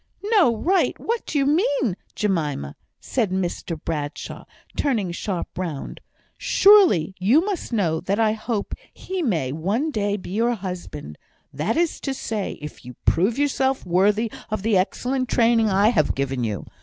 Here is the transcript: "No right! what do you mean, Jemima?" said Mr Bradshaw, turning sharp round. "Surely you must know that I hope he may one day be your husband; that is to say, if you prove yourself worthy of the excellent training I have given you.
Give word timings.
"No 0.31 0.55
right! 0.57 0.99
what 0.99 1.27
do 1.27 1.37
you 1.37 1.45
mean, 1.45 1.95
Jemima?" 2.15 2.75
said 2.99 3.29
Mr 3.29 3.79
Bradshaw, 3.79 4.45
turning 4.75 5.11
sharp 5.11 5.55
round. 5.55 6.01
"Surely 6.39 7.13
you 7.19 7.45
must 7.45 7.71
know 7.71 7.99
that 7.99 8.19
I 8.19 8.31
hope 8.33 8.73
he 8.91 9.21
may 9.21 9.51
one 9.51 9.91
day 9.91 10.17
be 10.17 10.31
your 10.31 10.55
husband; 10.55 11.19
that 11.53 11.77
is 11.77 11.99
to 11.99 12.15
say, 12.15 12.53
if 12.63 12.83
you 12.83 12.95
prove 13.05 13.37
yourself 13.37 13.85
worthy 13.85 14.31
of 14.49 14.63
the 14.63 14.75
excellent 14.75 15.29
training 15.29 15.69
I 15.69 15.89
have 15.89 16.15
given 16.15 16.43
you. 16.43 16.65